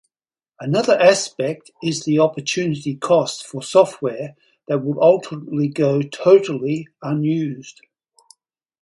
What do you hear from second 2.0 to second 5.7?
the opportunity cost for software that will ultimately